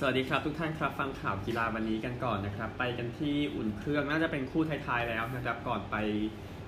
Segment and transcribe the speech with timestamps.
[0.00, 5.96] สวัสดีครับทุกท่านครับฟังข่าวกีฬาวันนี้กันก่อนนะครับ ไปกันที่อุ่นเครื่องน่าจะเป็นคู่ท้ายๆแล้วนะครับก่อนไป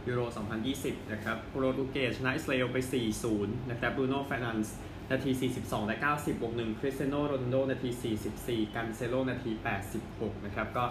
[0.09, 0.21] ยูโร
[0.67, 2.77] 2020 นะครับโปรตุเกสชนะอิสราเอลไป
[3.25, 4.77] 4-0 นะครับบรูโน่แฟร์นันด์ส
[5.11, 5.31] นาที
[5.61, 7.91] 42 และ 90 บวก1คริสเตียโนโรนัลโดนาที
[8.31, 9.53] 44 กานเซโลนาที
[9.99, 10.85] 86 นะครับก็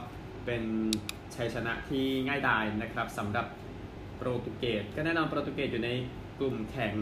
[0.46, 0.64] เป็น
[1.36, 3.46] ชัยชนะที่ง่ายดายนะครับสำหรับ
[4.18, 5.90] โปรตุเกสก็แน่นอนโปรตุเกสอยู่ใน
[6.40, 6.96] กลุ่มแข็ง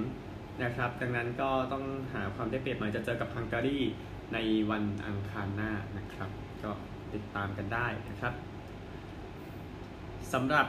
[0.64, 3.80] นะครับดังนั้นก็ต้องหาความได้เปรียบหน่อยจะเจอกับฮังการี
[4.34, 4.38] ใน
[4.72, 6.30] วันอังคารหน้านะครับ
[6.64, 6.72] ก็
[7.14, 8.34] ติดตามกันได้นะครับ
[10.34, 10.68] สำหรับ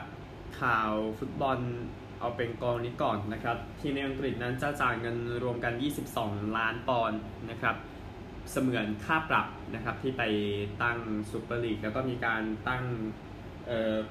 [0.61, 1.59] ข่าวฟุตบอล
[2.21, 5.73] เอาเป็นกองนี้ก่อนนะครับทีมในอังกฤษนั้นจะจ่ายเงินรวมกัน
[6.15, 7.21] 22 ล้านปอนด์
[7.51, 7.77] นะครับ
[8.51, 10.23] เสมือนค่าปรับนะครับที่ไป
[10.83, 10.99] ตั้ง
[11.31, 12.85] ซูเปอร์ลีกแล้วก็มีการตั้ง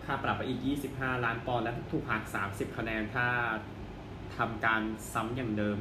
[0.05, 3.27] ค่าปรับไปอีก 25 ล้านปอนด์และถูกหัก 30 คะแนนถ้า
[4.37, 4.81] ทำการ
[5.13, 5.77] ซ้ำอย่างเดิม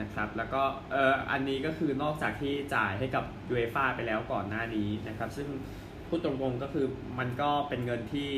[0.00, 5.48] นะครับแล้วก็เอออันนี้ก็คือนอกจากที่จ่ายให้กับยูเอฟ่าไปแล้วก่อนหน้านี้นะครับซึ่ง
[6.08, 6.86] พูดตรงๆก็คือ
[7.18, 8.30] มันก็เป็นเงินที่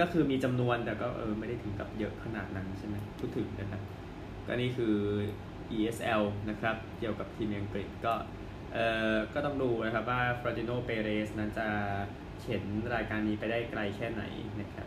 [0.00, 3.82] ก็คือมีจำนวนแต่ก็เออไม่ได้ถึงกับเยอะขนาดนั้นใช่ไหมพูดถึงนะครับ
[4.46, 4.96] ก็นี่คือ
[5.76, 8.14] ESL นะครับเกี่ยวกับทีมอังกฤษก็
[8.74, 8.78] เอ
[9.14, 11.68] อก็ต้องดูนะครับว่าฟรานติโนเปเรสนั้นจะ
[12.40, 12.62] เข็น
[12.94, 14.22] รายการนี้ไปได้ไกลแค่ไหน
[14.60, 14.86] นะครับ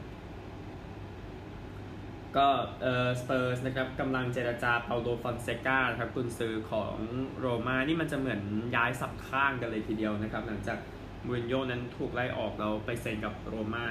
[2.38, 2.48] ก็
[2.82, 6.96] เออสเปอร์สนะครับกำลังเจรจาเปาโลฟอนเซกาครับกุนซือของ
[7.40, 8.42] โรมานี่มันจะเหมือน
[8.76, 10.78] ย้ายสลับข้างกันเลยทีเดียวนะครับ หลังจาก
[11.26, 13.88] มูรินโญ่นั้นถูกไล่ออกเราไปเซ็นกับโรมา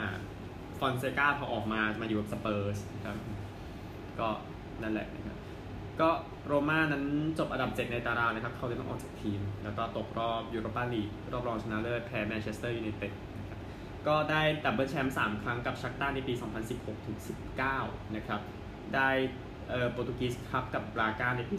[0.79, 3.17] ฟอนเซกาพอออกมามาอยู่กับสเปอร์สครับ
[4.19, 4.29] ก็
[4.83, 5.39] นั่นแหละนะครับ
[6.01, 6.11] ก็
[6.47, 7.05] โรม่านั้น
[7.39, 13.13] จบอันดับ 7 ในตารางนะครับ เขาเลยต้องออกจากทีม แล้วก็ตกรอบยูโรปาลีกรอบรองชนะเลิศแพ้แมนเชสเตอร์ยูไนเต็ด
[14.09, 16.35] ก็ได้ double แชมป์3ครั้งกับชัคตาร์ในปี
[16.71, 17.19] 2016 ถึง
[17.67, 18.41] 19 นะครับ
[18.95, 19.09] ได้
[19.93, 21.57] โปรตุกีสคัพกับบราก้าในปี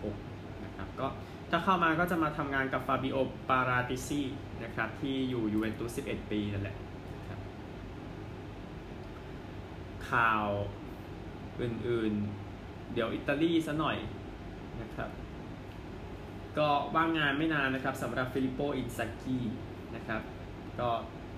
[0.00, 1.06] 2016 นะครับ ก็
[1.50, 3.16] ถ้าเข้ามาก็จะมาทำงานกับฟาบิโอ
[3.48, 4.20] ปาราติซี
[4.64, 6.76] นะครับ ที่อยู่ยูเวนตุส 11 ปีนั่นแหละ
[7.28, 7.40] ครับ
[10.10, 10.46] ข่าว
[11.60, 13.96] อื่นๆ เดี๋ยวอิตาลีซะหน่อย
[14.82, 15.10] นะครับ
[16.58, 19.38] ก็ว่างงานไม่นานนะครับสำหรับฟิลิปโป อินซากิ
[19.94, 20.22] นะครับ
[20.80, 20.90] ก็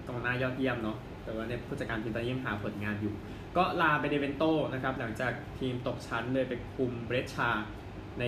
[0.06, 3.14] กองหน้ายอดเยี่ยมเนาะแต่ว่าในผู้จัดการทีมตอนนี้ยังหาผลงานอยู่
[3.56, 4.44] ก็ลาไปเบเนเวนโต
[4.74, 7.50] นะครับ หลังจากทีมตกชั้นเลยไปคุมเบรชา
[8.20, 8.24] ใน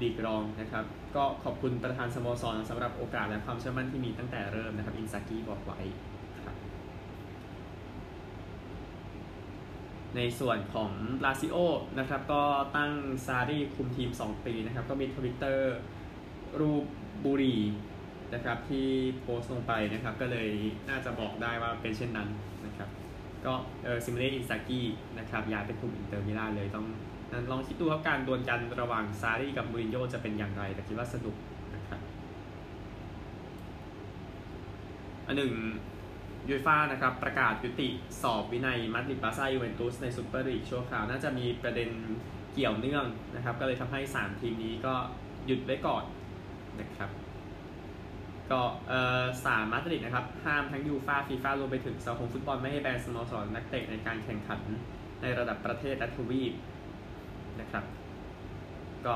[0.00, 0.84] ลีกรองนะครับ
[1.16, 5.80] ก็ขอบคุณประธานสโมสรสำหรับโอกาสและความเชื่อมั่นที่มีตั้งแต่เริ่มนะครับ อินซากิบอกไว้
[6.44, 6.56] ครับ
[10.16, 10.90] ในส่วนของ
[11.24, 11.56] ลาซิโอ
[11.98, 12.42] นะครับ ก็
[12.76, 12.92] ตั้ง
[13.26, 15.76] ซารีคุมทีม 2 ปีนะครับ ก็มีทวิตเตอร์
[16.60, 16.84] รูป
[17.24, 17.56] บุหรี่
[18.34, 18.86] นะครับที่
[19.20, 20.48] โพสต์ลงไปนะครับ ก็เลย
[20.88, 22.28] น่าจะบอกได้ว่าเป็นเช่นนั้น
[22.66, 22.88] นะครับ
[23.46, 23.52] ก็
[23.84, 24.80] เออซิโมเน อินซากิ
[25.18, 26.86] นะครับย้ายไปคุมอินเตอร์มิลานเลยต้อง
[27.32, 31.36] นั้นลองคิดดูว่าการดวลกันระหว่างซารีกับมูรินโญ่จะเป็นอย่างไร แต่คิดว่าสนุก
[31.74, 32.00] นะครับ
[35.26, 35.52] อันหนึ่ง
[36.48, 37.88] ยูฟ่านะครับประกาศยุติ
[38.22, 41.90] สอบวินัยมาดริดบาร์ซ่ายูเวนตุสในซูเปอร์ลีกชั่วคราว น่าจะมีประเด็น
[42.54, 44.94] เกี่ยวเนื่องนะครับ ก็เลยทำให้ 3 ทีมนี้ก็
[45.46, 46.04] หยุดไว้ก่อน
[46.80, 47.10] นะครับ
[48.52, 48.60] ก็
[49.44, 54.60] ศาลมาดริดนะครับ ห้ามทั้งยูฟ่าฟีฟ่ารวมไปถึงสมาคมฟุตบอลไม่ให้แบนสโมสรนักเตะในการแข่งขัน
[55.22, 56.52] ในระดับประเทศและทวีป
[57.60, 57.84] นะครับ
[59.06, 59.14] ก็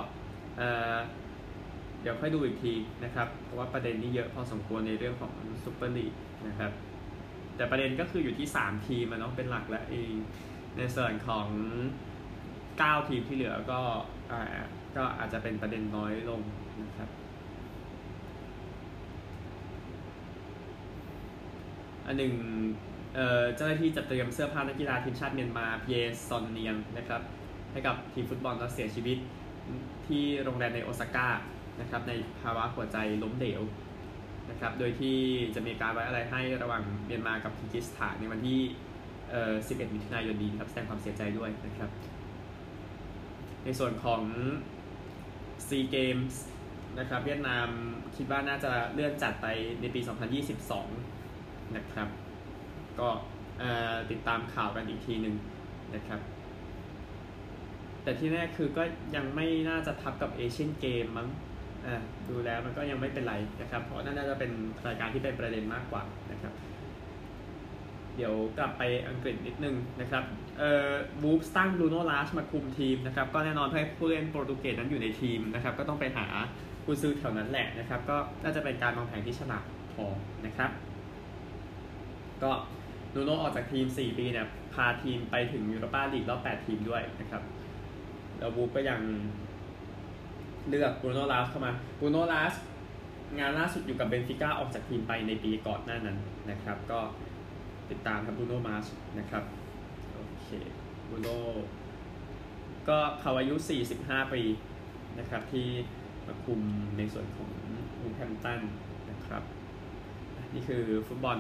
[2.03, 2.75] เดี๋ยวค่อยดูอีกที
[3.05, 5.33] นะครับ เพราะว่าประเด็นนี้เยอะพอสมควรในเรื่องของ
[5.65, 6.13] ซูเปอร์ลีก
[6.49, 6.73] นะครับ
[7.57, 10.13] แต่ประเด็นก็คืออยู่ที่ 3 ทีมมันเนาะเป็นหลักและเอง
[10.77, 11.47] ในส่วนของ
[12.29, 13.81] 9 ทีมที่เหลือก็
[14.97, 16.41] ก็อาจจะเป็นประเด็นน้อยลง
[16.85, 17.09] นะครับ
[22.07, 22.33] อันหนึ่ง
[23.57, 25.95] เจ้าหน้าที่จัดเตรียมเสื้อผ้านักกีฬาทีมชาติเมียนมาเย
[26.29, 27.23] ซอนเนียงนะครับ
[27.73, 29.19] ให้กับทีมฟุตบอลก็เสียชีวิต
[30.07, 31.29] ที่โรงแรมในโอซาก้า
[31.81, 33.63] นะครับในภาวะหัวใจล้มเหลว
[34.51, 35.17] นะครับโดยที่
[35.55, 38.61] จะมีการไว้อะไรให้ระหว่างเมียนมากับคีกิสถานในวันที่
[39.31, 41.91] 11 มิถุนายนนี้ครับแสดงความเสียใจด้วยนะครับ
[43.65, 44.23] ในส่วนของ
[45.67, 46.43] ซีเกมส์
[46.99, 47.69] นะครับเวียดนาม
[48.17, 49.47] คิดว่าน่าจะเลื่อนจัดไป
[49.81, 50.01] ในปี
[50.47, 51.14] 2022
[51.77, 52.09] นะครับ
[53.01, 53.09] ก็
[54.11, 55.35] ติดตามข่าวกันอีกทีหนึ่ง
[55.95, 56.21] นะครับ
[58.03, 58.83] แต่ที่แน่คือก็
[59.17, 61.29] ยังไม่น่าจะทับกับเอเชียนเกมมั้ง
[62.29, 64.51] ดูแล้วมันก็ยังไม่เป็นไรนะครับ เพราะน่าจะเป็น
[64.87, 66.53] รายการที่เป็นประเด็นมากกว่านะครับ
[68.17, 70.25] เดี๋ยวกลับไปอังกฤษนิดนึงนะครับ
[70.59, 70.91] เอ่อ
[71.23, 76.27] บูฟตั้งบรูโน่ลาชมาคุมทีมนะครับ ก็แน่นอนเพื่อให้ผู้เล่นโปรตุเกสนั้นอยู่ในทีมนะครับ ก็ต้องไปหา
[76.85, 80.07] ผู้ซื้อแถวนั้นแหละนะครับ ก็น่าจะเป็นการวางแผนที่ฉลาดพอ
[80.47, 80.71] นะครับ
[82.43, 82.51] ก็
[83.15, 87.43] นูโนออกจากทีม 4 ปีเนี่ยพาทีมไปถึงยูโรปาลีกรอบ 8 ทีมด้วยนะครับ
[88.39, 89.01] แล้ววูล์ฟก็ยัง
[90.69, 92.55] เลือกบรูโนลาจเข้ามาบรูโนลาจ
[93.39, 96.19] งานล่าสุดอยู่กับเบนฟิก้าออกจากทีมไปในปีก่อนหน้านั้น
[96.51, 97.01] นะครับ ก็
[97.91, 98.87] ติดตามครับบรูโน ลาจ
[99.19, 99.45] นะครับ
[100.15, 100.49] โอเค
[101.11, 101.29] บรูโน
[102.89, 103.55] ก็เขาอายุ
[103.95, 104.43] 45 ปี
[105.19, 105.67] นะครับ ที่
[106.27, 106.61] มาคุม
[106.97, 107.51] ในส่วนของ
[108.01, 108.61] วูล์ฟแฮมป์ตัน
[109.11, 109.43] นะครับ
[110.55, 111.39] นี่คือฟุตบอล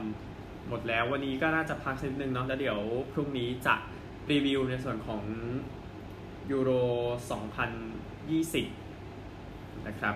[0.68, 2.80] หมดแล้ววันนี้ก็น่าจะพักสักนิดนึงเนาะแล้วเดี๋ยว
[3.12, 3.74] พรุ่งนี้จะ
[4.30, 5.22] รีวิวในส่วนของ
[6.50, 6.70] ยูโร
[8.92, 10.14] 2020 นะครับ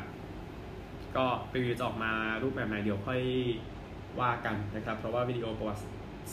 [1.16, 2.12] ก็รีวิวจะออกมา
[2.42, 3.20] รูปแบบไหนเดี๋ยวค่อย
[4.20, 5.82] ว่ากันนะครับ เพราะว่าวิดีโอประวัติ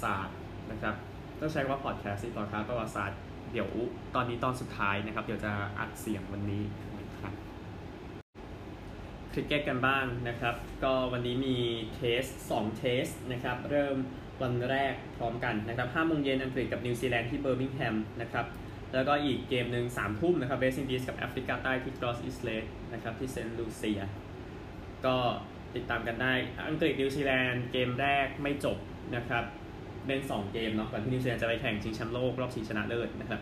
[0.04, 0.36] ศาสตร์
[0.72, 0.96] นะครับ
[1.40, 3.20] ต้องใช้คำว่าพอดแคสต์พอดแคสต์ประวัติศาสตร์
[3.52, 3.70] เดี๋ยว
[4.16, 6.64] ตอนนี้ตอนสุดท้ายนะครับ เดี๋ยวจะอัดเสียงวันนี้
[9.36, 11.58] คริกเก็ตกันบ้างนะครับ ก็วันนี้มี
[11.96, 12.24] Test
[12.54, 13.98] 2 Test นะครับ เริ่ม
[14.42, 18.46] วันแรกพร้อมกันนะครับ5โมงเย็นอังกฤษกับนิวซีแลนด์ที่เบอร์มิงแฮมนะครับ
[18.94, 24.02] แล้วก็อีกเกมหนึ่ง3ทุ่มนะครับเวสต์อินดีสกับแอฟริกาใต้ที่กรอสไอส์เลตนะครับที่เซนต์ลูเซีย
[25.06, 25.18] ก็
[25.76, 26.34] ติดตามกันได้
[26.70, 28.78] อังกฤษนิวซีแลนด์เกมแรกไม่จบ
[29.16, 29.44] นะครับ
[30.08, 33.40] เล่น2 เกมเนาะก่อนที่นิวซีแลนด์จะไปแข่งชิงแชมป์โลกรอบชิงชนะเลิศนะครับ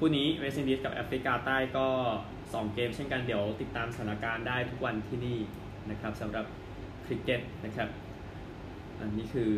[0.00, 1.86] คู่นี้เวสต์อินดีสกับแอฟริกาใต้ก็
[2.32, 5.38] 2 เกมเช่นกันเดี๋ยวติดตามสถานการณ์ได้ทุกวันที่นี่
[5.90, 6.44] นะครับสำหรับ
[7.06, 7.88] คริกเก็ตนะครับ
[9.00, 9.52] อันนี้คือ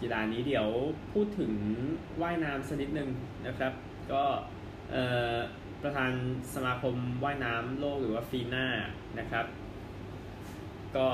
[0.00, 0.68] กีฬานี้เดี๋ยว
[1.12, 1.52] พูดถึง
[2.22, 3.08] ว่ายน้ำสักนิดนึง
[3.46, 3.72] นะครับ
[4.12, 4.22] ก็
[5.82, 6.10] ประธาน
[6.54, 8.66] สมาคมว่ายน้ำโลกหรือว่าฟีน่า
[9.18, 9.46] นะครับ
[10.96, 11.06] ก็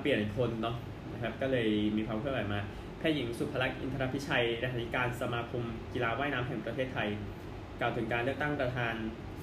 [0.00, 0.76] เปลี่ยนคนเนาะ
[1.12, 2.60] นะครับก็เลยมีความเคลื่อนไหวมา
[3.02, 5.62] แพทย์หญิงสุภลักษณ์อินทรพิชัยเลขาธิการสมาคม
[5.92, 7.08] กีฬาว่ายน้ำแห่งประเทศไทย
[7.80, 8.94] กล่าวถึงการเลือกตั้งประธาน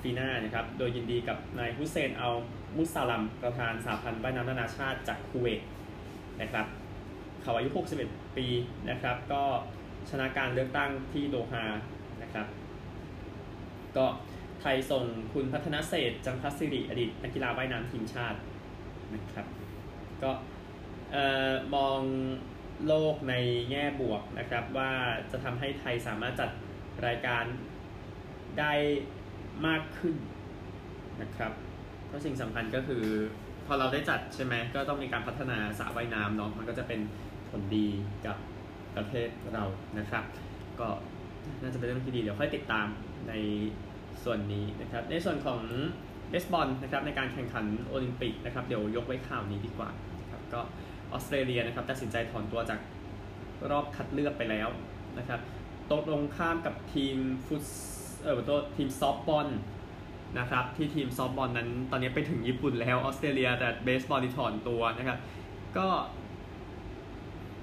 [0.01, 2.35] ฟีน่านะครับ โดยยินดีกับนายฮุเซนอัล
[2.77, 5.61] มุสซาลัม ประธานสาพันธ์ว่ายน้ำนานาชาติจากคูเวต
[6.41, 6.65] นะครับ
[7.41, 7.69] เขาอายุ
[8.03, 8.47] 61 ปี
[8.89, 9.43] นะครับ ก็
[10.09, 11.63] ชนะการเลือกตั้งที่โดฮา
[12.21, 12.47] นะครับ
[13.97, 14.05] ก็
[14.61, 15.03] ไทยส่ง
[15.33, 18.39] คุณพัฒนเศษจังพัสิริอดีตนักกีฬาว่ายน้ำทีมชาติ
[19.13, 19.45] นะครับ
[20.23, 20.31] ก็
[21.75, 22.01] มอง
[22.87, 23.33] โลกใน
[23.71, 24.91] แง่บวกนะครับ ว่า
[25.31, 26.49] จะทำให้ไทยสามารถจัด
[27.05, 27.43] รายการ
[28.59, 28.73] ได้
[29.67, 30.15] มากขึ้น
[31.21, 31.51] นะครับ
[32.07, 33.03] เพราะสิ่งสำคัญก็คือ
[33.65, 36.99] พอเราได้จัดใช่ไหมก็ต้องมีการพัฒนาสระว่ายน้ำเนาะมันก็จะเป็น
[37.49, 37.87] ผลดี
[38.25, 38.37] กับ
[38.95, 39.65] ประเทศเรา
[39.99, 40.23] นะครับ
[40.79, 40.87] ก็
[41.61, 42.87] น่าจะเป็นเรื่องที่ดีเดี๋ยวค่อยติดตาม
[43.29, 43.33] ใน
[44.23, 45.59] ส่วนนี้นะครับ ในส่วนของ
[46.29, 49.89] เบสบอลนะครับในการแข่งขันโอลิมปิกนะครับเดี๋ยวยกไว้ข่าวนี้ดีกว่า
[50.31, 50.61] ครับก็
[51.11, 52.79] ออสเตรเลียนะครับตัดสินใจถอนตัวจาก
[53.71, 54.67] รอบคัดเลือกไปแล้ว
[55.17, 55.39] นะครับ
[55.91, 57.63] ตรงกันข้ามกับทีมฟุต
[58.23, 59.47] เออตัวทีมซอฟบอล
[60.39, 65.19] นะครับที่ทีมซอฟบอลนั้นตอนนี้ไปถึงญี่ปุ่นแล้วออสเตรเลียแต่เบสบอลที่ถอนตัวนะครับ
[65.77, 65.87] ก็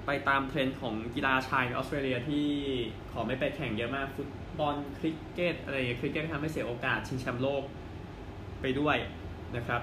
[0.05, 2.45] ไปตามเทรนด์ของกีฬาชายในออสเตรเลียที่
[3.11, 4.29] ขอไม่ไปแข่งเยอะมากฟุต
[4.59, 7.63] บอลคริกเก็ตอะไรอย่างเงี้ยคริกเก็ตทำให้เสียโอกาสชิงแชมป์โลก
[8.61, 8.97] ไปด้วย
[9.55, 9.81] นะครับ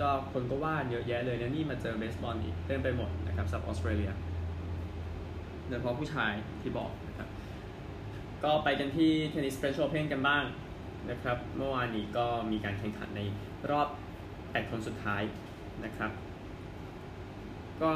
[0.00, 4.10] ก็คนก็ว่าเยอะแยะเลยนะนี่มาเจอเบสบอลอีกเต็มไปหมดนะครับสำหรับออสเตรเลีย
[5.68, 6.32] โดยเฉพาะผู้ชาย
[6.62, 7.28] ที่บอกนะครับ
[8.44, 10.44] ก็ไปกันที่เทนนิสเฟรนช์โอเพนกันบ้าง
[11.10, 13.20] นะครับ เมื่อวานนี้ก็มีการแข่งขันใน
[13.70, 13.88] รอบ
[14.30, 15.22] 8 คนสุดท้าย
[15.84, 16.10] นะครับ
[17.82, 17.92] ก็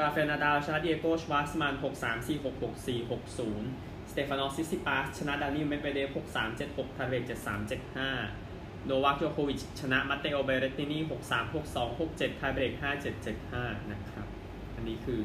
[0.00, 3.12] ราฟาเอลนาดาลชนะดิเอโกชวาร์ตซ์มัน6 3 4 6 6 4 6
[3.58, 8.41] 0 สเตฟานอสซิตซิปาสชนะดานิลเมดเวเดฟ6 3 7 6ทาเวก7 3 7 5
[8.86, 14.26] โนวากโจโควิชชนะมาเตโอเบเรตินี6 3 6 2 6 7ทาเบรก5 7 7 5นะครับ
[14.74, 15.20] อันนี้คือ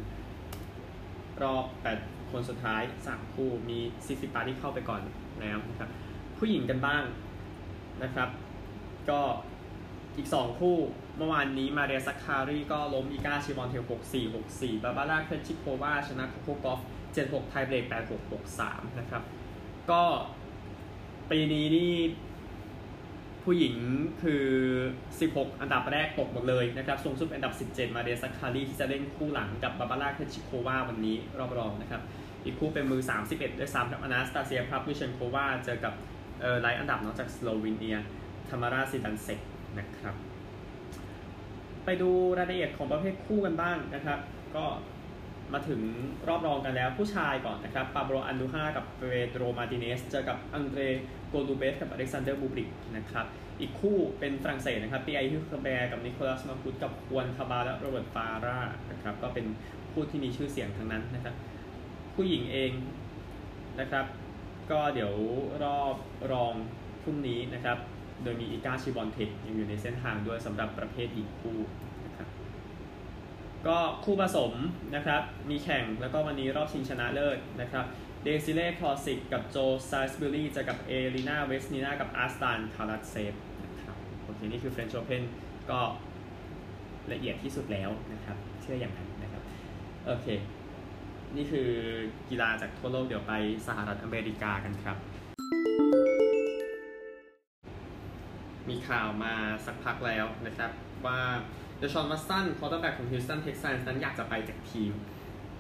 [1.42, 1.66] รอบ
[2.00, 5.02] 8คนสุดท้าย3คู่มีซิซิปาที่เข้าไปก่อน
[5.42, 5.90] แล้วนะครับ
[6.38, 7.04] ผู้หญิงกันบ้าง
[8.04, 8.30] นะครับ
[9.10, 9.22] ก็
[10.18, 10.78] อีก 2 คู่
[11.18, 16.80] เมื่อวานนี้มาเรียซักคารีก็ล้มอีกาชิบอนเทค6 4 6 4 บาร์โบราเครซิโควาชนะโคโคกอฟ
[17.12, 19.24] 7 6 ไทเบรก8 6 6 3 นะครับ
[19.92, 20.04] ก็
[21.32, 21.92] ปีนี้นี่
[23.48, 23.76] ผู้หญิง
[24.24, 24.46] คือ
[25.04, 32.02] 16 อันดับแรกตกหมดเลยนะครับสูงสุดอันดับ 17 มาเรียซักคารีที่จะเล่นคู่หลังกับบาร์โบราเครซิโควาวันนี้รอบรองนะครับ
[32.46, 35.94] อีกคู่เป็นมือ 31ด้วยซ้ำกับอนาสตาเซียพาฟลูเชนโควาเจอกับ
[36.42, 37.98] เออไร้อันดับนอกจากสโลวีเนีย
[38.50, 39.40] ทามาราซิดันเซก
[39.80, 40.16] นะครับ
[41.86, 44.20] ไปดูรายละเอียดของประเภทคู่กันบ้างนะครับ
[44.56, 44.66] ก็
[45.54, 45.82] มาถึง
[46.28, 50.82] รอบรองกันแล้วผู้ชายก่อนนะครับ ปาโบลอันดูฮาร์กับเปโดรมาร์ติเนซเจอกับอังเดร
[51.30, 53.26] โกลูเบฟกับอเล็กซานเดอร์บูบริกนะครับ
[53.60, 58.60] อีกคู่เป็นฝรั่งเศสนะครับปิแอร์ฮิวจ์แอร์แบร์กับนิโคลัสมาฮุตกับฮวนคาบาลและโรเบิร์ตฟาร่า
[58.92, 59.46] นะครับ ก็เป็น
[59.92, 61.36] คู่ที่มีชื่อเสียงทั้งนั้นนะครับ
[62.16, 62.72] ผู้หญิงเอง
[63.80, 64.06] นะครับ
[64.72, 65.14] ก็เดี๋ยว
[65.64, 65.96] รอบ
[66.32, 66.54] รอง
[67.04, 67.78] พรุ่งนี้นะครับ
[68.24, 71.58] โดยมีอีกาชิบอนเทคยังอยู่ในเส้นทางด้วยสำหรับประเภทหญิงคู่
[73.70, 74.54] ก็คู่ผสม
[74.96, 77.86] นะครับ มีแข่งแล้วก็วันนี้รอบชิงชนะเลิศนะครับ
[78.24, 79.58] เดซิเร่คราฟซิกกับโจ
[79.90, 83.34] ซาลิสบิวรี่เจอกับเอลินาเวสนีนากับอาร์สตันคารัตเซฟ
[83.64, 85.24] นะครับโอเคนี่คือเฟรนช์โอเพน
[85.72, 85.80] ก็
[87.12, 89.44] ละเอียดที่สุดแล้วนะครับ เชื่ออย่างนั้นนะครับ
[90.06, 90.28] โอเค
[91.36, 91.70] นี่คือ
[92.30, 93.34] กีฬาจากทั่วโลกเดี๋ยวไป
[93.68, 94.98] สหรัฐอเมริกากันครับ
[98.70, 99.34] มีข่าวมา
[99.66, 100.72] สักพักแล้วนะครับ
[101.06, 101.20] ว่า
[101.78, 104.92] เดชอนวัตสัน quarterback ของฮิวสตันเท็กซันส์นั้นอยากจะไปจากทีม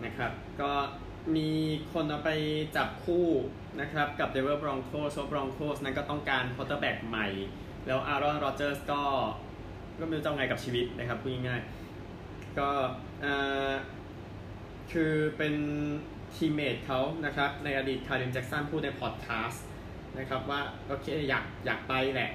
[0.06, 0.32] นะครับ
[0.62, 0.72] ก็
[1.36, 1.50] มี
[1.94, 2.30] คนเอาไป
[2.76, 3.28] จับคู่
[3.82, 7.28] นะครับกับเดนเวอร์บรองโคสโบรองโคสนั้นก็ต้องการ quarterback ใหม่
[7.88, 9.02] แล้วอารอนโรเจอร์สก็
[10.00, 12.70] ก็ไม่รู้จะไงกับชีวิตนะครับพูดง่ายๆก็
[14.92, 15.54] คือเป็น
[16.36, 19.66] teammate เขานะครับในอดีตคารีมแจ็กสันพูดในพอดแคสต์
[20.18, 22.32] นะครับว่าโอเคอยากอยากไปแหละ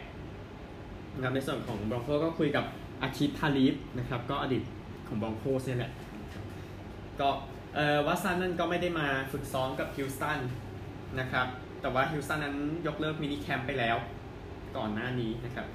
[1.15, 2.65] นะครับในส่วนของบรองโคก็คุยกับ
[3.02, 4.62] อาคิบทาลิบนะครับก็อดีต
[5.06, 5.92] ของบรองโคนี่แหละ
[7.21, 7.28] ก็
[7.75, 10.38] เออวัตสันนั้นก็ไม่ได้มาฝึกซ้อมกับฮิวสตัน
[11.21, 11.47] นะครับ
[11.80, 12.56] แต่ว่าฮิวสตันนั้น
[12.87, 13.97] ยกเลิก minicamp ไปแล้ว
[14.76, 15.66] ก่อนหน้านี้นะครับ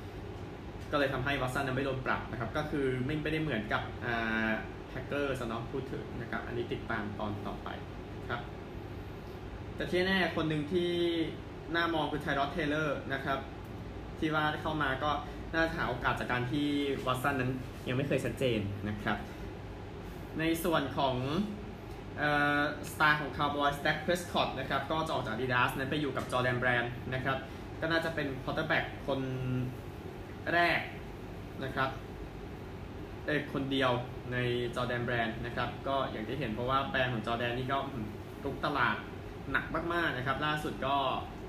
[0.91, 4.49] ก็เลยทำให้วัตสันนั้นไม่โดนปรับนะครับก็คือไม่ไม่ได้เหมือนกับอ่า
[4.89, 7.69] แท็กเกอร์สนองพูดถึงนะครับอันนี้ติดตามตอนต่อไป
[8.29, 8.41] ครับ
[9.75, 10.91] แต่ที่แน่คนหนึ่งที่
[11.75, 13.39] น่ามองคือไทรอดเทย์เลอร์นะครับ
[14.19, 15.11] ที่ว่าเข้ามาก็
[15.53, 16.67] น่าจะหาโอกาสจากการที่
[17.05, 17.51] วัตสันนั้น
[17.87, 19.17] ยังไม่เคยชัดเจนนะครับ
[20.39, 21.15] ในส่วนของ
[22.91, 27.37] สตาร์ของคาวบอยส์แด็กเพรสคอตนะครับก็จะออกจากอาดิดาสนั้นไปอยู่กับจอแดนแบรนด์นะครับ
[27.81, 29.19] ก็น่าจะเป็น quarterback คน
[30.53, 30.81] แรก
[31.63, 31.89] นะครับ
[33.25, 33.91] เอกคนเดียว
[34.31, 34.37] ใน
[34.75, 37.77] จอแดนแบรนด์นะครับก็อย่างที่เห็นเพราะว่าแบรนด์ของจอแดนนี่ก็
[38.43, 38.95] บุกตลาด
[39.51, 40.95] หนักมากๆนะครับล่าสุดก็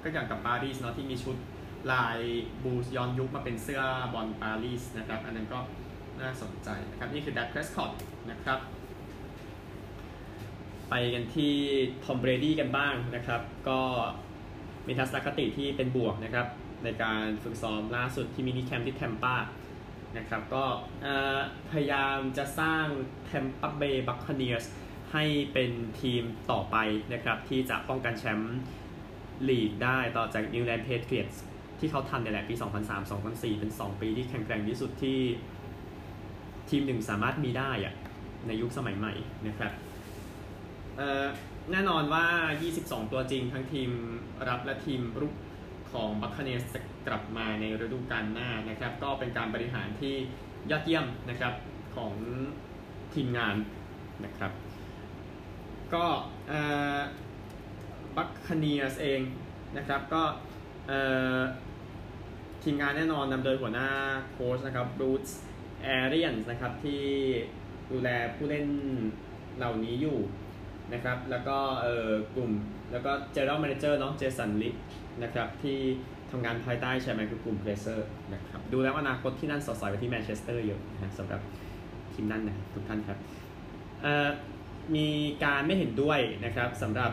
[0.02, 1.36] ก็อย่างกับปารีสเนาะที่มีชุด
[1.92, 2.18] ลาย
[2.62, 3.82] บูลส์ย้อนยุคมาเป็นเสื้อ
[4.14, 5.58] บอลปารีสนะครับ อันนั้นก็
[6.20, 7.92] น่าสนใจนะครับ นี่คือแด็กเพรสคอต
[8.30, 8.58] นะครับ
[10.90, 11.54] ไปกันที่
[12.04, 13.80] ทอมเบรดี้กันบ้างนะครับ ก็
[14.86, 16.46] มีทัศนคติที่เป็นบวกนะครับ
[16.84, 19.36] ในการฝึกซ้อมล่าสุดที่ minicamp ที่แทมปา
[20.16, 20.64] นะครับ ก็
[21.70, 22.86] พยายามจะสร้าง
[23.26, 24.64] แทมปาเบย์บัคคเนียส
[25.12, 25.70] ให้เป็น
[26.00, 26.76] ทีมต่อไป
[27.12, 28.56] นะครับ ที่จะป้องกันแชมป์
[29.48, 31.28] ลีกได้ต่อจากนิวแลนด์เพเทรียต
[31.78, 32.54] ที่เขาทันในแหละปี
[33.06, 35.18] 2003-2004 เป็น 2 ปีที่แข็งแกร่งที่สุดที่
[36.68, 37.94] ทีมหนึ่งสามารถมีได้อะ
[38.46, 39.14] ในยุคสมัยใหม่
[39.46, 39.72] นะครับ
[41.72, 42.26] แน่นอนว่า
[42.68, 43.90] 22 ตัวจริงทั้งทีม
[44.48, 45.34] รับและทีมรุก
[45.92, 46.62] ของบัคคเนส
[47.06, 50.14] กลับมาในฤดูกาลหน้านะครับ ก็เป็นการบริหารที่
[50.70, 51.54] ยอดเยี่ยมนะครับ
[51.96, 52.14] ของ
[53.14, 53.56] ทีมงาน
[54.24, 54.52] นะครับ
[55.94, 56.06] ก็
[58.16, 59.20] บัคคเนียสเอง
[59.76, 60.22] นะครับก็
[62.62, 63.88] ทีมงานแน่นอนนำโดยหัวหน้า
[64.32, 65.28] โค้ชนะครับรูซ
[65.82, 67.02] แอเรียนนะครับที่
[67.90, 68.66] ดูแลผู้เล่น
[69.56, 70.18] เหล่านี้อยู่
[70.92, 72.50] นะครับ แล้วก็เออกลุ่ม
[72.92, 74.70] แล้วก็เจอร์แมเนเจอร์เนาะเจสันลิ
[75.22, 75.78] นะครับที่
[76.30, 81.40] ทำงานภายใต้ใช่ไหมคือกลุ่มเพรสเซอร์นะครับดูแล้วอนาคตที่นั่นสดใสไปที่แมนเชสเตอร์เยอะนะสำหรับ
[82.14, 83.18] ทีมนั่นนะทุกท่านครับ
[84.96, 85.08] มี
[85.44, 87.12] การไม่เห็นด้วยนะครับสำหรับ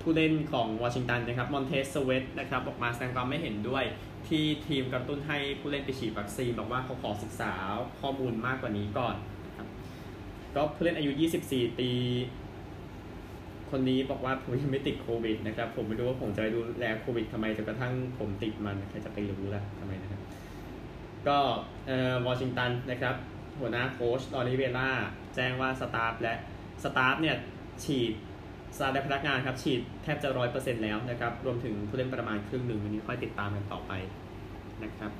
[0.00, 3.84] ผู้เล่นของวอชิงตันนะครับมอนเทสเวตนะครับออกมาแสดงความไม่เห็นด้วย
[4.28, 7.52] ที่ทีมกระตุ้นให้ผู้เล่นไปฉีดวัคซีนบอกว่าเขาขอศึกษา
[8.00, 9.66] ข้อมูลมากกว่านี้ก่อนนะครับ
[10.54, 11.10] ก็ผู้เล่นอายุ
[11.46, 11.90] 24 ปี
[13.70, 20.20] คนนี้บอกว่าผมยังไม่ติดโควิดนะครับ ผมไม่รู้ว่าผมจะไปดูแลโควิดทำไมจนกระทั่งผมติดมันใครจะไปรู้ล่ะทำไมนะครับ
[21.28, 21.38] ก็
[21.86, 23.14] เอ่อวอชิงตันนะครับ
[23.60, 24.90] หัวหน้าโค้ชลอริเวล่า
[25.34, 26.34] แจ้งว่าสตาฟและ
[26.82, 27.36] สตาฟเนี่ย
[27.84, 28.12] ฉีด
[28.78, 33.92] ซาและพนักงานครับฉีดแทบจะร้อยเปอร์เซ็นต์แล้วนะครับ รวมถึงผู้เล่นประมาณครึ่งหนึ่งวันนี้ค่อยติดตามกันต่อไป
[34.84, 35.10] นะครับ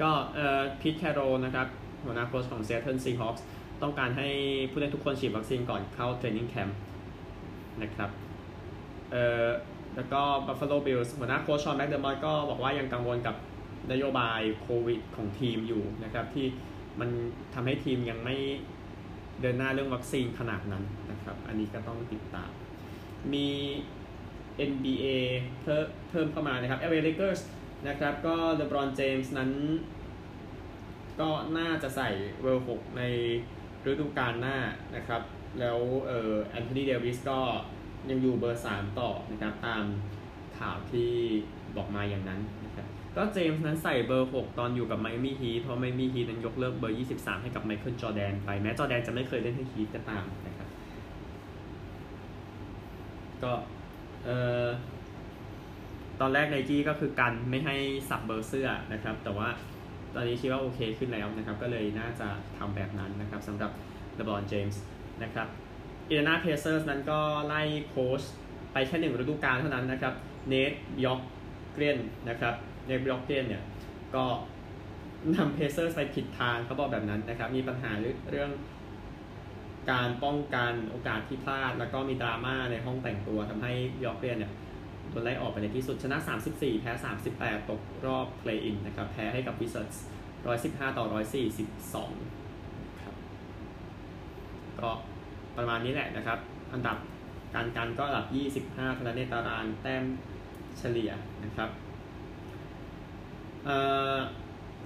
[0.00, 1.66] ก็เอ่อ Pete Carroll นะครับ
[2.04, 3.42] หัวหน้าโค้ชของเซ a t t l e Seahawks
[3.82, 4.28] ต้องการให้
[4.70, 6.78] ผู้เล่นทุกคนฉีดวัคซีนก่อนเข้า training camp
[7.82, 8.10] นะครับ
[9.10, 9.46] เอ่อ
[9.96, 13.36] แล้วก็ Buffalo Bills หัวหน้าโค้ช Sean McDermott ก็บอกว่ายังกังวลกับ
[13.92, 16.46] นโยบายโควิดของทีมอยู่นะครับ ที่
[17.00, 17.10] มัน
[17.54, 18.36] ทำให้ทีมยังไม่
[19.40, 22.50] เดินหน้าเรื่องวัคซีนขนาดนั้นนะครับ อันนี้ก็ต้องติดตาม
[23.32, 23.48] มี
[24.70, 25.06] NBA
[25.62, 27.40] เพิ่มเพิ่มเข้ามานะครับ LA Lakers
[27.88, 29.50] นะครับ ก็เลบรอนเจมส์นั้น
[31.20, 33.02] ก็น่าจะใส่เบอร์หกใน
[33.90, 34.56] ฤดูกาลหน้า
[34.96, 35.22] นะครับ
[35.60, 37.40] แล้วเอ่อแอนโทนีเดวิสก็
[38.10, 39.84] ยังอยู่เบอร์ 3 ต่อนะครับ ตาม
[40.58, 41.10] ข่าวที่
[41.76, 42.40] บอกมาอย่างนั้น
[43.16, 50.68] ก็เจมส์นั้นใส่เบอร์ 6 ตอนอยู่กับไมมี่ฮีเพราะไมมี่ฮีนั้นยกเลิกเบอร์ 23 ให้กับไมเคิลจอแดนไป แม้จอแดนจะไม่เคยเล่นให้ฮีก็ตามนะครับ
[53.42, 53.52] ก็
[54.24, 54.66] เอ่อ
[56.20, 57.74] ตอนแรกไนกี้ก็คือกันไม่ให้
[58.08, 59.48] สลับเบอร์เสื้อนะครับ แต่ว่า
[60.14, 63.70] ตอนนี้คิดว่าโอเคขึ้นแล้วนะครับ ก็เลยน่าจะทำแบบนั้นนะครับสำหรับ
[64.14, 64.82] เลบรอนเจมส์
[65.22, 65.46] นะครับ
[66.08, 68.22] Indiana Pacers นั้นก็ไล่โค้ช
[68.72, 70.14] ไปแค่หนึ่งฤดูกาลเท่านั้นนะครับ
[70.48, 70.72] Nate
[71.04, 71.98] Bjorkgren
[72.28, 72.54] นะครับ
[72.86, 73.62] Nate Bjorkgren เนี่ย
[74.14, 74.24] ก็
[75.34, 77.90] นำเพเซอร์ไปผิดทางเขาบอกแบบนั้นนะครับ มีปัญหา
[78.30, 78.50] เรื่อง
[79.90, 83.72] การป้องกันโอกาสที่พลาด แล้วก็มีดราม่าในห้องแต่งตัวทำให้
[84.04, 84.52] Bjorkgren เนี่ย
[85.10, 86.18] โดนไล่ออกไปในที่สุดชนะ
[86.50, 86.92] 34 แพ้
[87.30, 89.96] 38 ตกรอบ play-in นะครับ แพ้ให้กับ Wizards
[90.84, 91.04] 115 ต่อ
[91.84, 93.14] 142 ครับ
[94.80, 94.90] ก็
[95.56, 96.38] ประมาณนี้แหละนะครับ
[96.72, 96.96] อันดับ
[97.54, 98.26] การกันก็ระดับ
[98.72, 100.04] 25คะแนนในตารางแต้ม
[100.78, 101.10] เฉลี่ย
[101.44, 101.70] นะครับ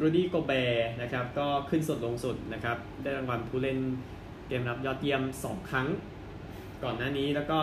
[0.01, 3.79] รูดี้โกเบร์นะครับก็ขึ้นสุดลงสุดนะครับได้รางวัลผู้เล่น
[4.49, 5.89] เกมรับยอดเยี่ยม 2 ครั้ง
[6.85, 7.59] ก่อนหน้านี้แล้วก็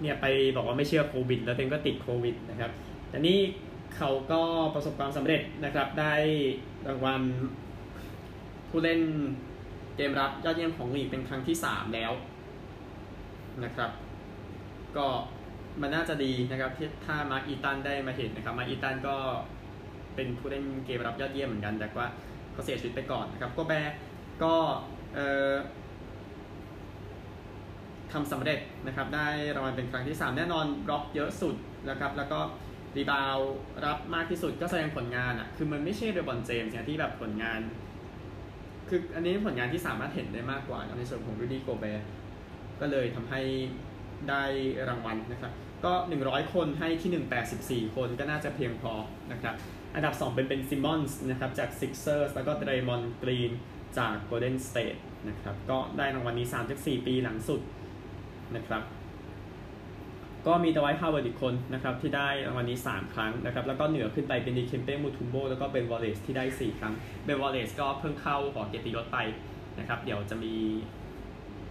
[0.00, 0.26] เนี่ยไป
[0.56, 2.70] บอกว่าไม่เชื่อโควิด แล้วเองก็ติดโควิดนะครับ
[3.08, 3.38] แต่นี่
[3.96, 4.42] เขาก็
[4.74, 6.14] ประสบความสำเร็จนะครับได้
[6.88, 7.22] รางวัล
[8.68, 9.00] ผู้เล่น
[9.96, 12.12] เกมรับยอดเยี่ยมของลีกเป็นครั้งที่ 3 แล้ว
[13.64, 13.90] นะครับ
[14.96, 15.06] ก็
[15.80, 16.70] มันน่าจะดีนะครับ
[17.06, 19.16] ถ้ามาร์กอีตันได้มาเห็นนะครับมาร์กอีตันก็
[20.16, 22.08] เป็นผู้เล่นเกมรับยอดเยี่ยมเหมือนกัน แต่ว่า
[22.52, 23.72] เขาเสียชีวิตไปก่อนนะครับก็แบ
[24.42, 24.54] ก็
[28.12, 31.56] ทำสำเร็จนะครับ ได้รางวัลเป็นครั้งที่ 3 แน่นอนบล็อกเยอะสุด
[31.88, 32.40] นะครับ แล้วก็
[32.96, 33.36] rebound
[33.86, 37.60] รับมากที่สุดก็แสดงผลงานอะ คือมันไม่ใช่เลบรอนเจมส์เนี่ยที่แบบผลงาน
[38.88, 41.84] คืออันนี้ผลงานที่สามารถเห็นได้มากกว่าในส่วนของรูดี้โกเบ
[42.80, 43.40] ก็เลยทำให้
[44.30, 44.42] ได้
[44.88, 45.52] รางวัลนะครับ
[45.84, 45.92] ก็
[46.24, 48.92] 100 คนให้ที่ 184 คนก็น่าจะเพียงพอ
[49.32, 49.54] นะครับ
[49.94, 53.52] อันดับ 2 เป็นเป็นซิมอนส์นะครับจาก Sixers แล้วก็เดรมอนกรีน
[53.98, 54.98] จาก Golden State
[55.28, 57.60] นะครับก็ได้รางวัลนี้ 34 ปีหลังสุด
[58.56, 58.82] นะครับ
[60.46, 69.18] ก็มีดวายฮาวเวิร์ดอีกคนนะครับที่ได้รางวัลนี้ 3 ครั้งนะครับแล้วก็เหนือขึ้นไปเป็น Dikembe Mutombo แล้วก็เป็นวอลเลซที่ได้ 4 ครั้งเบนวอลเลซก็เพิ่งเข้าหอเกียรติยศไป
[69.78, 70.54] นะครับเดี๋ยวจะมี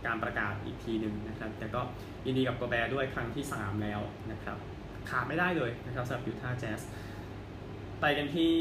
[0.05, 1.81] การประกาศอีกทีหนึ่งนะครับ แต่ก็
[2.25, 3.99] ยินดีกับโกแบร์ด้วยครั้งที่ 3 แล้ว
[4.31, 4.57] นะครับ
[5.09, 6.81] ขาดไม่ได้เลยนะครับสำหรับยูทาห์แจ๊ส
[8.01, 8.55] ไปกันที่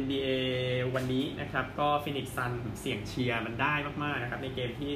[0.00, 0.28] NBA
[0.94, 4.92] วันนี้นะครับ ก็ Phoenix Suns เสียงเชียร์มันได้มาก ๆ นะครับ ในเกมที่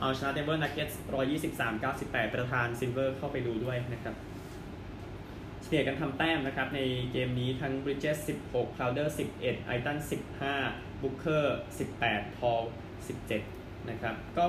[0.00, 1.00] เอาชนะเดนเวอร์นักเก็ตส์
[1.40, 4.14] 123 98 ประธานซิลเวอร์เข้าไปดูด้วยนะครับ
[5.62, 6.80] เฉลี่ยกันทำแต้มนะครับ ใน
[7.12, 9.98] เกมนี้ทั้ง Bridges 16 Crowder 11ไอตัน
[10.50, 11.44] 15 Booker
[11.90, 12.62] 18 Paul
[13.08, 14.44] 17 นะครับ ก็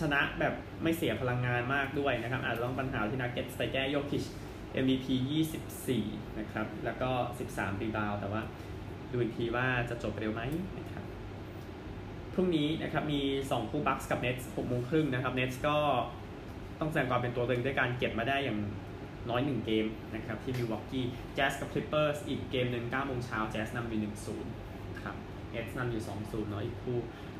[0.00, 4.24] ชนะแบบไม่เสียพลังงานมากด้วยนะครับ อาจจะต้องปัญหาที่นักเก็ตไปแก้โยคิช
[4.84, 5.06] MVP
[5.74, 7.10] 24 นะครับ แล้วก็
[7.48, 8.42] 13 rebound แต่ว่า
[9.12, 10.42] ดูอีกทีว่าจะจบเร็วไหม
[10.78, 11.04] นะครับ
[12.34, 15.76] พรุ่งนี้นะครับมี 2 คู่บัคส์กับเน t ส์6โมงครึ่งนะครับเน t ส์ก็
[16.80, 18.58] ต้องแสดงความเป็นตัวเองด้วยการเก็บมาได้อย่าง
[19.30, 24.00] น้อย 1 เกมนะครับที่มิลวอกีแจ๊สกับคลิปเปอร์สอีกเกมหนึ่ง9โมงเช้าแจ๊สนำอยู่
[24.50, 25.16] 1-0ครับ
[25.50, 26.98] เน t ส์นำอยู่ 2-0น้อยอีกคู่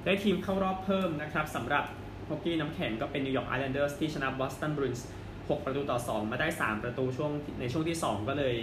[0.09, 1.85] ได้ทีมเข้ารอบเพิ่มนะครับสำหรับ
[2.29, 8.57] ฮอกกี้น้ำแข็งก็เป็นนิวยอร์กไอแลนเดอร์สที่ชนะ Boston Bruins 6ประตูต่อ 2 มาได้ 3 ประตูช่วงในช่วงที่ 2 ก็เลย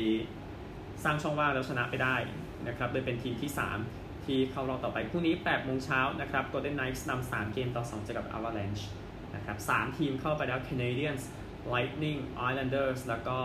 [1.04, 2.16] สร้างช่องว่างแล้วชนะไปได้
[2.68, 3.52] นะครับโดยเป็นทีมที่
[3.90, 8.84] 3 ที่เข้ารอบต่อไปพรุ่งนี้8โมงเช้านะครับ Golden Knights นำ3 เกมต่อ 2 เจอกับ Avalanche
[9.36, 11.24] นะครับ3ทีมเข้าไปแล้ว Canadiens
[11.74, 13.38] Lightning Islanders แล้วก็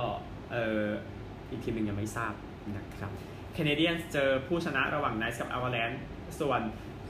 [0.51, 0.87] เอ่อ
[1.51, 2.33] อีกทีมหนึ่งยังไม่ทราบ
[2.77, 3.11] นะครับ
[3.57, 5.99] Canadiens เจอผู้ชนะระหว่าง Knights กับ Avalanche
[6.41, 6.63] ส่วน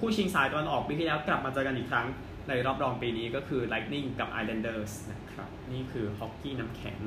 [0.02, 2.06] คู่ชิงสายตะวันออกปีที่แล้วกลับมาเจอกันอีกครั้ง
[2.48, 6.98] ในรอบรองปีนี้ก็คือ Lightning กับ Islanders นะครับ นี่คือฮอกกี้น้ำแข็ง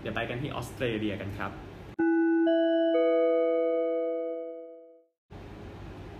[0.00, 1.52] เดี๋ยวไปกันที่ออสเตรเลียกันครับ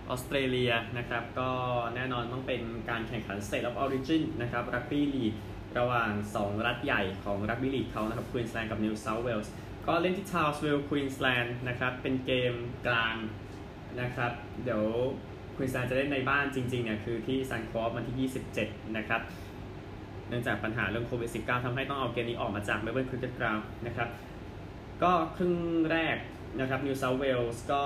[0.09, 1.49] ออสเตรเลียนะครับก็
[1.95, 5.33] แน่นอนต้องเป็นการแข่งขัน State of Origin นะครับรักบี้ลีก
[5.79, 9.53] ระหว่าง 2 รัฐใหญ่ของรักบี้ลีกเขานะครับควีนสแลนด์กับนิวเซาท์เวลส์
[9.87, 12.53] ก็เล่นที่ทาวน์สวิลล์ควีนสแลนด์นะครับเป็นเกม
[12.87, 13.15] กลาง
[14.01, 14.31] นะครับ
[14.63, 14.85] เดี๋ยว
[15.55, 19.21] ควีนสแลนด์จะเล่นในบ้านจริงๆเนี่ยคือที่ Suncorp วันที่ 27 นะครับ
[20.29, 24.09] เนื่องจากปัญหาเรื่องโควิด -19 ทำให้ต้องเอาเกมนี้ออกมาจาก Melbourne Cricket Ground นะครับ
[25.03, 25.55] ก็ครึ่ง
[25.91, 26.17] แรก
[26.59, 27.83] นะครับนิวเซาท์เวลส์ก็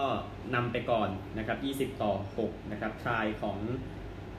[0.56, 1.56] นำไปก่อนนะครั
[1.88, 3.58] บ 20 ต่อ 6 นะครับ try ของ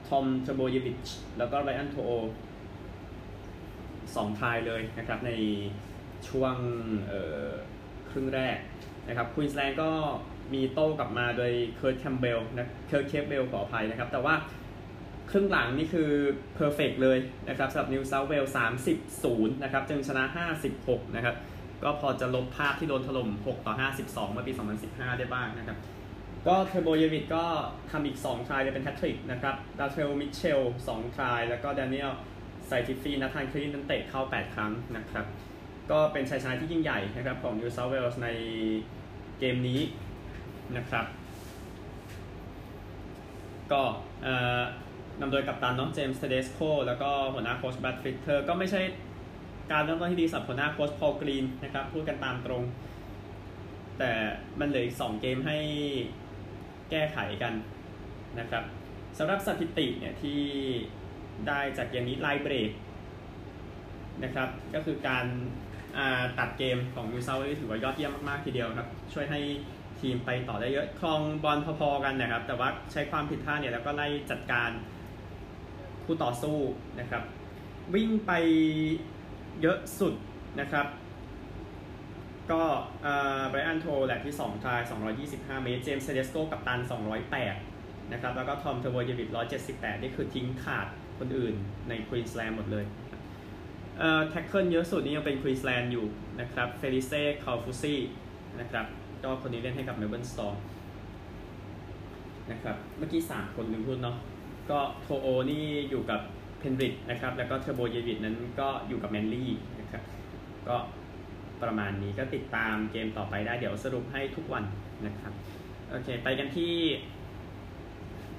[0.07, 2.11] Tom Trbojevic แล้วก็ Brian To'o
[4.15, 5.31] สอง try เลยนะครับใน
[6.29, 6.55] ช่วง
[8.09, 8.57] ครึ่งแรก
[9.07, 9.91] นะครับควีนส์แลนด์ก็
[10.53, 14.35] มีโต้กลับมาโดยเคิร์ตแคมเบลนะ Kurt Capewell ขออภัยนะครับ แต่ว่า
[15.31, 16.09] ครึ่งหลังนี่คือ
[16.55, 17.17] perfect เลย
[17.49, 18.45] นะครับสำหรับนิวเซาท์เวลส์
[18.85, 20.23] 30 0นะครับจึงชนะ
[20.69, 21.35] 56นะครับ
[21.83, 24.53] ก็พอจะลบภาพที่โดนถล่ม6ต่อ52เมื่อปี
[24.85, 25.77] 2015ได้บ้างนะครับ
[26.47, 27.45] ก็ Trbojevic ก็
[27.91, 32.11] ทำอีก 2 try เลยเป็นแฮตทริกนะครับ Latrell Mitchell 2 try แล้วก็ Daniel
[32.65, 35.25] Saifiti Nathan Cleary นั้นเตะเข้า 8 ครั้งนะครับ
[35.91, 38.29] ก็เป็นชัยชนะที่ยิ่งใหญ่นะครับของ New South Wales ใน
[39.39, 39.79] เกมนี้
[40.75, 41.05] นะครับ
[43.71, 43.81] ก็
[45.19, 48.81] นำโดยกัปตันเนาะ James Tedesco แล้วก็หัวหน้าโค้ช Brad Fittler ก็ไม่ใช่
[49.71, 52.63] การเริ่มต้นที่ดีสำหรับหัวหน้าโค้ชพอลกรีนนะครับ พูดกันตามตรง
[53.99, 54.11] แต่
[54.59, 55.57] มันเหลืออีก 2 เกมให้
[56.91, 57.53] แก้ไขกัน
[58.39, 58.63] นะครับ
[59.17, 60.41] สำหรับสถิติเนี่ยที่
[61.47, 62.71] ได้จากเกมนี้ไลเบรก
[64.23, 65.25] นะครับก็คือการ
[66.39, 69.39] ตัดเกมของนิวเซาท์ถือว่ายอดเยี่ยมมาก ๆ ทีเดียวครับ ช่วยให้
[70.01, 74.69] ทีมไปต่อได้เยอะคลองบอลพอๆกันนะครับ แต่ว่าใช้ความผิดพลาดเนี่ยแล้วก็ไล่จัดการ
[76.05, 76.57] คู่ต่อสู้
[76.99, 77.23] นะครับ
[77.95, 78.31] วิ่งไป
[79.61, 80.13] เยอะสุด
[80.59, 80.87] นะครับ
[82.51, 82.63] ก็
[83.49, 84.79] ไบรอันโทโอแหละที่2ทาย
[85.21, 86.79] 225 เมตร เจมส์เทเดสโกกัปตัน
[87.45, 89.29] 208 นะครับ แล้วก็ทอมเทอร์โบเยวิช
[89.65, 90.87] 178 นี่คือทิ้งขาด
[91.19, 91.55] คนอื่น
[91.89, 92.85] ในควีนสแลนด์หมดเลย
[93.97, 96.05] เอ่อ tackle เยอะสุดนี่ยังเป็นควีนสแลนด์อยู่
[96.39, 97.99] นะครับ เฟลิเซ่ คาฟูซี
[98.59, 98.85] นะครับ
[99.23, 100.61] ก็คนนี้เล่นให้กับเมลเบิร์นสตอร์ม
[102.51, 104.17] นะครับเมื่อกี้ 3 คนลืมพูดเนาะ
[104.71, 106.21] ก็โทโอนี่อยู่กับ
[106.59, 110.03] เพนริดนะครับแล้วก็เทอร์โบเยวิตนั้นก็อยู่กับแมนลี่นะครับ
[110.67, 110.77] ก็
[111.63, 114.63] ประมาณนี้ก็ติดตามเกมต่อไปได้เดี๋ยวสรุปให้ทุกวัน
[115.05, 115.33] นะครับ
[115.89, 116.73] โอเคไปกันที่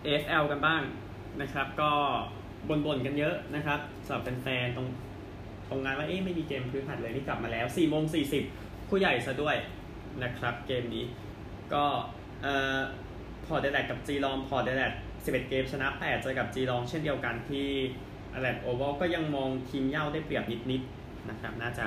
[0.05, 0.83] AFL กันบ้าง
[1.41, 1.91] นะครับ ก็
[2.69, 4.87] บ่นๆกันเยอะนะครับสำหรับแฟนๆตรง
[5.69, 8.05] ตรงงานว่าเอ๊ะไม่มีเกมพื้นผัดเลยนี่กลับมาแล้ว4โมง
[8.47, 9.57] 40คู่ใหญ่ซะด้วย
[10.25, 11.05] นะครับเกมนี้
[11.73, 11.85] ก็
[12.43, 12.81] เอ่อ
[13.47, 14.83] พอร์ตเลดกับจีลองพอร์ตแอดิเลด
[15.15, 17.69] 11เกมชนะ8เจอกับจีลองเช่นเดียวกันที่
[18.33, 21.87] แอดิเลดโอวัลก็ยังมองทีมเหย้าได้เปรียบนิดๆนะครับน่าจะ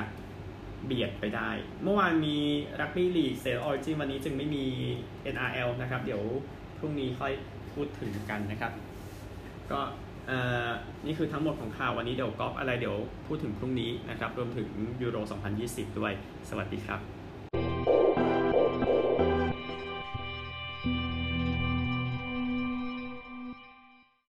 [0.85, 1.49] เบียดไปได้
[1.83, 2.37] เมื่อวานมี
[2.81, 4.65] รักบี้ลีกสเตทออฟออริจินวันนี้จึงไม่มี
[5.35, 6.23] NRL นะครับ เดี๋ยว
[6.79, 7.33] พรุ่งนี้ค่อย
[7.73, 8.71] พูดถึงกันนะครับ
[9.71, 9.79] ก็
[11.05, 14.67] นี่คือทั้งหมดของข่าววันนี้เดี๋ยวกอล์ฟอะไรเดี๋ยวพูดถึงพรุ่งนี้นะครับ รวมถึง
[15.01, 15.17] ยูโร
[15.57, 16.13] 2020 ด้วย
[16.49, 17.20] สวัสดีครับ